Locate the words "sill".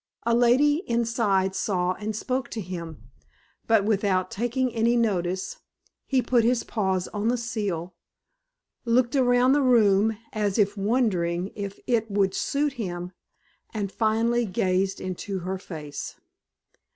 7.37-7.93